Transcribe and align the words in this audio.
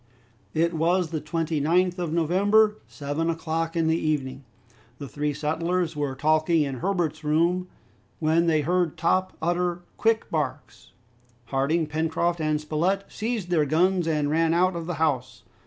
It 0.55 0.73
was 0.73 1.11
the 1.11 1.21
29th 1.21 1.99
of 1.99 2.11
November, 2.11 2.79
seven 2.87 3.29
o'clock 3.29 3.75
in 3.75 3.85
the 3.85 3.99
evening. 3.99 4.43
The 4.97 5.07
three 5.07 5.31
settlers 5.31 5.95
were 5.95 6.15
talking 6.15 6.63
in 6.63 6.79
Herbert's 6.79 7.23
room, 7.23 7.67
when 8.17 8.47
they 8.47 8.61
heard 8.61 8.97
Top 8.97 9.37
utter 9.43 9.83
quick 9.97 10.27
barks. 10.31 10.93
Harding, 11.49 11.85
Pencroft, 11.85 12.41
and 12.41 12.59
Spilett 12.59 13.03
seized 13.09 13.51
their 13.51 13.67
guns 13.67 14.07
and 14.07 14.31
ran 14.31 14.55
out 14.55 14.75
of 14.75 14.87
the 14.87 14.95
house. 14.95 15.43